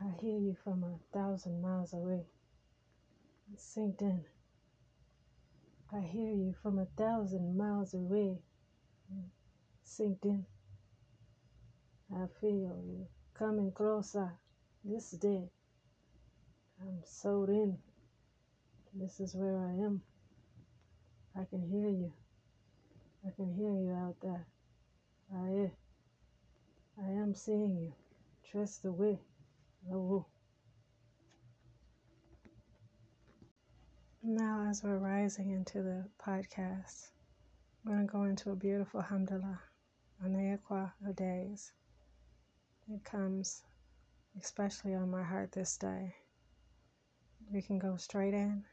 [0.00, 2.24] I hear you from a thousand miles away.
[3.52, 4.24] It sinked in.
[5.92, 8.38] I hear you from a thousand miles away.
[9.82, 10.46] Sinked in.
[12.14, 14.34] I feel you coming closer
[14.84, 15.50] this day.
[16.80, 17.78] I'm sewed in.
[18.94, 20.02] This is where I am.
[21.34, 22.12] I can hear you.
[23.26, 24.46] I can hear you out there.
[25.34, 25.72] I,
[27.04, 27.92] I am seeing you.
[28.52, 29.18] Trust the way.
[34.22, 37.08] Now, as we're rising into the podcast,
[37.84, 39.58] we're going to go into a beautiful hamdallah,
[40.22, 41.72] anayakwa of days.
[42.90, 43.62] It comes
[44.38, 46.14] especially on my heart this day.
[47.50, 48.64] We can go straight in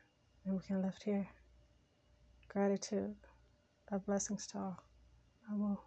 [0.45, 1.29] and we can lift here.
[2.49, 3.15] Gratitude.
[3.91, 4.83] Love blessings to all.
[5.49, 5.81] I will.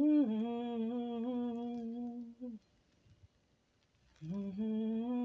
[4.28, 5.15] Mm-hmm.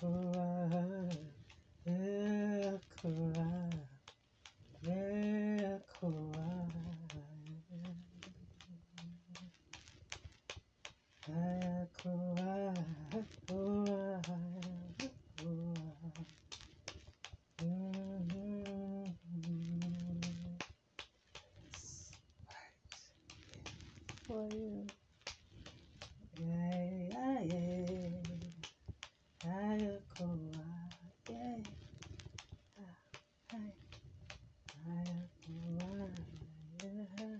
[0.00, 0.08] For
[24.48, 24.86] you.
[26.38, 28.08] Yeah, yeah, yeah.
[29.44, 30.66] Ayakoa,
[31.28, 31.58] yeah.
[32.78, 32.96] Ah,
[33.52, 33.72] hey.
[34.88, 36.10] Ayakoa,
[36.82, 37.38] yeah.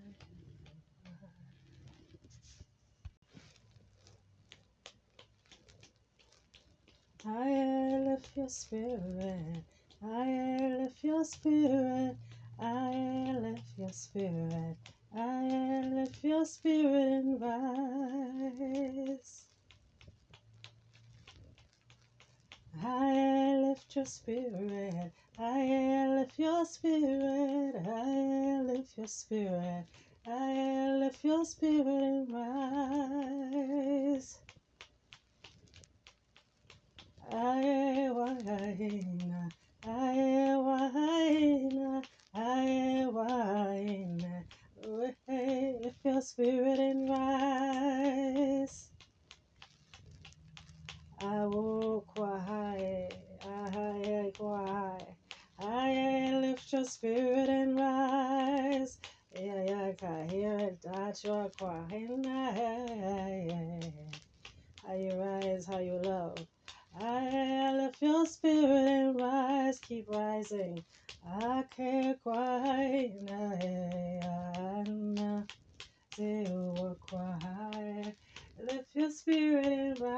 [7.24, 9.62] I lift your spirit.
[10.04, 12.16] I lift your spirit.
[12.58, 14.76] I lift your spirit.
[15.16, 19.46] I lift your spirit and rise.
[22.82, 25.12] I lift your spirit.
[25.38, 27.76] I lift your spirit.
[27.86, 29.86] I lift your spirit.
[30.26, 34.38] I lift your spirit and rise.
[37.32, 39.50] Aye, waina,
[39.86, 42.02] aye, waina,
[42.34, 44.44] aye, waina,
[46.22, 48.90] spirit and rise.
[55.58, 58.98] I lift your spirit and rise.
[59.34, 60.80] Yeah, yeah, I hear it,
[64.96, 66.36] you rise, how you love.
[67.00, 68.26] I lift your
[69.02, 70.84] and rise, keep rising.
[71.26, 73.12] I can't cry.
[76.16, 78.14] Zero cry.
[78.58, 80.16] Lift your spirit and rise.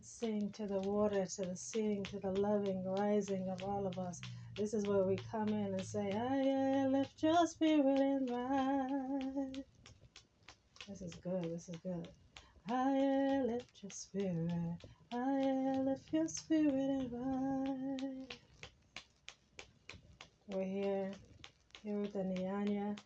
[0.00, 4.20] Sing to the water, to the seeing, to the loving rising of all of us.
[4.56, 9.64] This is where we come in and say, ah, I lift your spirit and rise.
[10.88, 11.44] This is good.
[11.44, 12.08] This is good.
[12.70, 14.78] Ah, I lift your spirit.
[15.86, 18.26] Lift your spirit and rise.
[20.48, 21.12] We're here,
[21.84, 22.98] here with the Nyanya.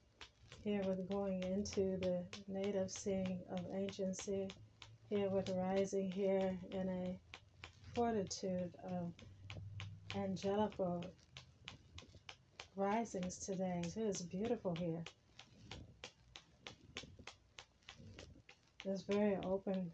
[0.64, 4.48] Here with going into the native sing of anciency.
[5.10, 7.18] Here with rising here in a
[7.94, 9.12] fortitude of
[10.16, 11.04] angelical
[12.76, 13.82] risings today.
[13.84, 15.02] It is beautiful here.
[18.86, 19.92] There's very open,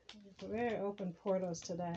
[0.49, 1.97] very open portals today.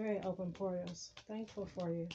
[0.00, 1.10] Very open portals.
[1.28, 2.08] Thankful for you.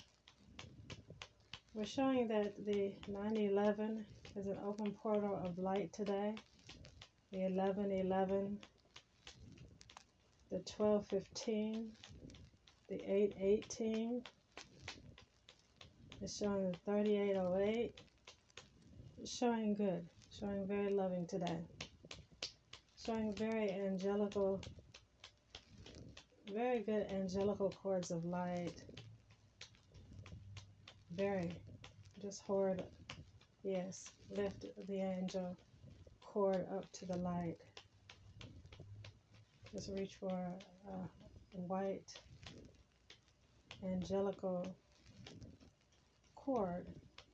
[1.76, 4.04] We're showing that the 911
[4.36, 6.34] is an open portal of light today.
[7.32, 8.58] The 1111,
[10.50, 11.92] the 1215,
[12.90, 14.24] the 818.
[16.22, 18.02] It's showing the 3808.
[19.22, 20.08] It's showing good
[20.40, 21.60] showing very loving today.
[23.06, 24.60] Showing very angelical,
[26.54, 28.84] very good angelical cords of light.
[31.16, 31.52] Very.
[32.22, 32.82] Just hold,
[33.64, 35.56] yes, lift the angel
[36.22, 37.58] cord up to the light.
[39.74, 40.30] Just reach for
[40.88, 42.14] a white
[43.84, 44.66] angelical
[46.36, 46.86] cord.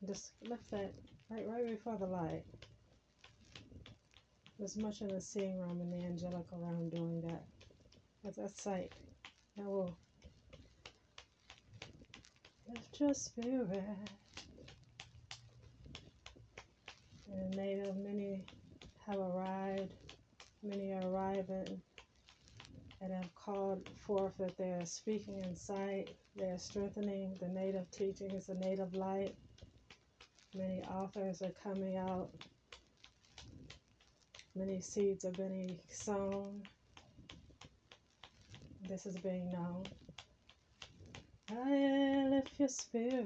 [0.06, 0.94] Just lift that
[1.30, 2.44] right right before the light.
[4.58, 7.44] There's much in the seeing realm and the angelical realm doing that.
[8.24, 8.94] That's a sight.
[9.58, 9.98] That will
[12.68, 13.84] lift your spirit.
[17.32, 18.46] And native, many
[19.08, 19.94] have arrived,
[20.62, 21.82] many are arriving
[23.02, 27.90] and have called forth that they are speaking in sight, they are strengthening the native
[27.92, 29.34] teachings, the native light.
[30.56, 32.30] Many authors are coming out
[34.54, 36.64] Many seeds are being sown.
[38.92, 39.84] This is being known.
[41.50, 43.26] I lift your spirit.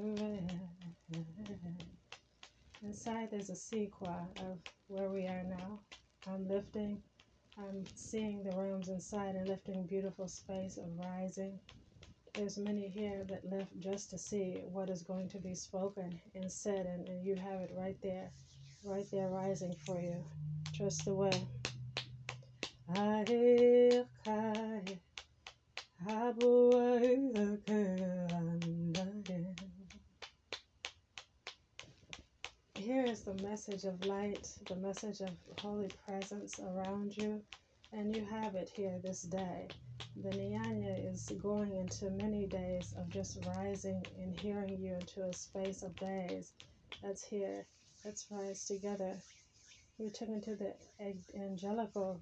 [2.84, 4.60] Inside there's a sequel of
[4.90, 5.80] where we are now.
[6.32, 7.02] I'm lifting.
[7.58, 11.58] I'm seeing the realms inside and lifting beautiful space of rising.
[12.36, 16.52] There's many here that left just to see what is going to be spoken and
[16.52, 18.30] said, and, and you have it right there,
[18.84, 20.24] right there rising for you.
[20.76, 21.32] Trust the way.
[26.08, 26.36] Here
[33.06, 37.42] is the message of light, the message of holy presence around you,
[37.92, 39.68] and you have it here this day.
[40.22, 45.34] The Nyanya is going into many days of just rising and hearing you into a
[45.34, 46.52] space of days.
[47.02, 47.66] That's here.
[48.04, 49.18] Let's rise together
[49.98, 50.74] we took into the
[51.40, 52.20] angelical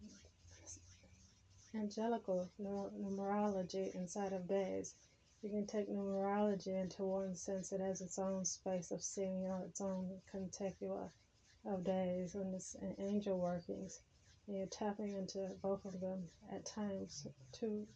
[1.75, 4.95] angelical numerology inside of days.
[5.41, 7.71] You can take numerology into one sense.
[7.71, 11.09] It has its own space of seeing out its own contextua
[11.65, 13.99] of days and its an angel workings.
[14.47, 17.27] And you're tapping into both of them at times.
[17.51, 17.87] Two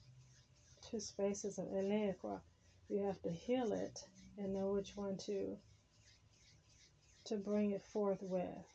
[0.81, 2.41] two spaces of Eleaqua.
[2.89, 4.07] You have to heal it
[4.37, 5.57] and know which one to
[7.25, 8.65] to bring it forth with.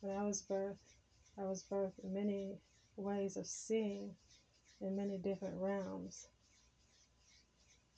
[0.00, 0.96] When I was birthed,
[1.38, 2.58] I was birthed many
[3.02, 4.14] ways of seeing
[4.80, 6.28] in many different realms.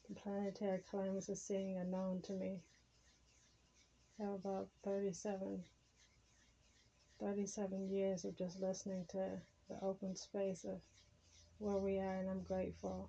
[0.08, 2.60] The planetary climates of seeing are known to me.
[4.20, 5.64] I have about 37,
[7.20, 10.80] 37 years of just listening to the open space of
[11.58, 13.08] where we are, and I'm grateful.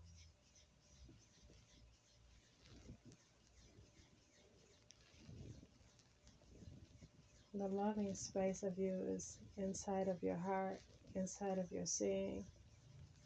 [7.53, 10.81] The loving space of you is inside of your heart,
[11.15, 12.45] inside of your seeing.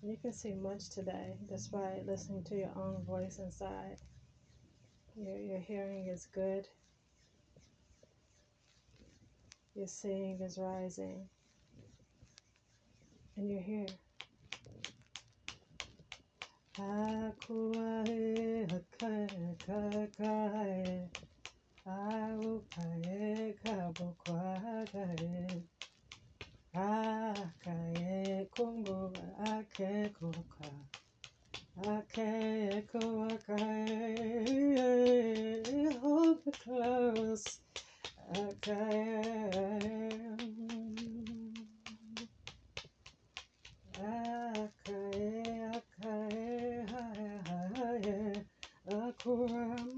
[0.02, 3.98] You can see much today just by listening to your own voice inside.
[5.16, 6.68] Your, your hearing is good.
[9.76, 11.28] Your seeing is rising.
[13.36, 13.88] And you're here.
[16.78, 18.68] Akuae
[24.64, 25.79] hakae
[26.74, 28.48] kakae.
[29.46, 30.86] Aukae kabukwagae.
[31.96, 32.84] Akae.
[36.02, 37.48] Hold me close.
[38.34, 39.20] Akae,
[45.74, 47.30] akae, hae,
[47.76, 48.18] hae,
[48.88, 49.90] akurambanae.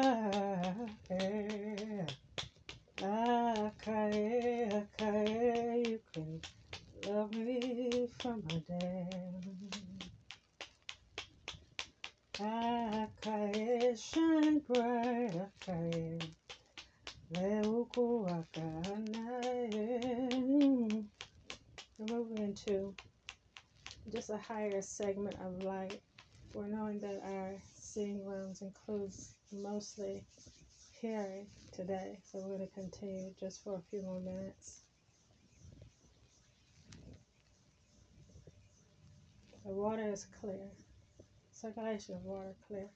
[3.03, 6.29] Akae, akae, you can
[7.07, 9.07] love me from a day.
[12.93, 16.21] Akae, shine bright, akae,
[17.33, 18.05] leuku
[18.37, 19.73] akanae.
[21.97, 22.93] We're moving into
[24.11, 26.01] just a higher segment of light.
[26.53, 30.23] We're knowing that our seeing realms includes mostly
[31.01, 34.83] hearing today, so we're going to continue just for a few more minutes.
[39.65, 40.69] The water is clear.
[41.63, 42.89] Circulation of water clear.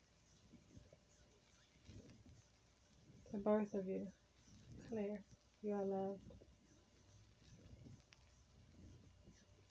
[3.32, 4.08] The birth of you
[4.90, 5.22] clear.
[5.64, 6.20] You are loved.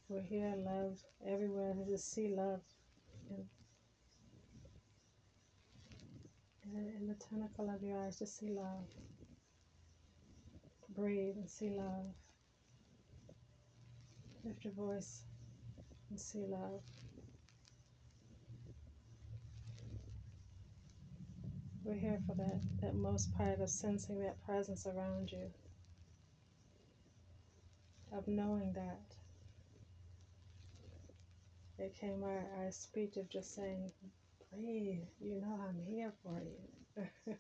[0.09, 1.05] We're here, loved.
[1.29, 2.63] Everywhere, just see love.
[3.29, 3.45] And,
[6.65, 8.87] and in the tentacle of your eyes, just see love.
[10.97, 12.15] Breathe and see love.
[14.43, 15.25] Lift your voice
[16.09, 16.81] and see love.
[21.87, 25.53] We're here for that, that most part of sensing that presence around you,
[28.13, 29.05] of knowing that.
[31.79, 33.93] It came our, our speech of just saying,
[34.53, 37.37] breathe, you know I'm here for you.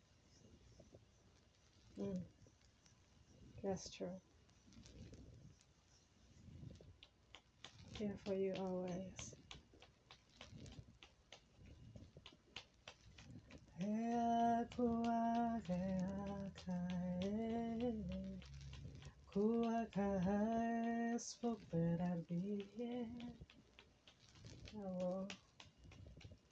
[2.00, 2.20] mm,
[3.64, 4.06] that's true.
[7.98, 9.34] Here for you always.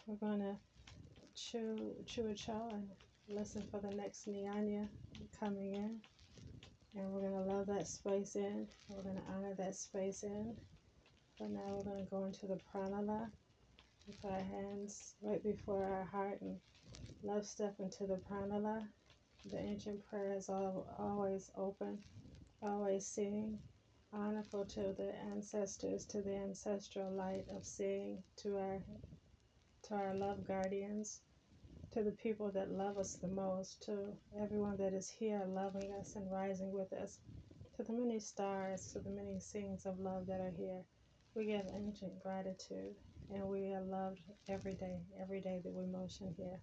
[0.07, 0.57] We're gonna
[1.35, 1.77] chew,
[2.07, 2.89] chew a chow and
[3.29, 4.87] listen for the next Nyanya
[5.41, 6.01] coming in.
[6.95, 8.69] And we're gonna love that space in.
[8.89, 10.55] We're gonna honor that space in.
[11.41, 13.29] But now we're gonna go into the pranala
[14.07, 16.59] with our hands right before our heart and
[17.23, 18.89] love step into the pranala.
[19.45, 22.05] The ancient prayer is always open,
[22.63, 23.61] always seeing,
[24.13, 28.83] honorful to the ancestors, to the ancestral light of seeing, to our
[29.85, 31.21] to our love guardians,
[31.93, 36.17] to the people that love us the most, to everyone that is here loving us
[36.17, 37.19] and rising with us,
[37.77, 40.83] to the many stars, to the many scenes of love that are here.
[41.35, 42.97] We give ancient gratitude
[43.31, 46.61] and we are loved every day, every day that we motion here.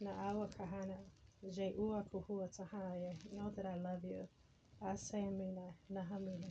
[0.00, 0.98] Na'awa kahana,
[1.42, 3.16] je'ua kuhua tahaya.
[3.32, 4.28] Know that I love you.
[4.80, 6.50] Ase mina, nahamina.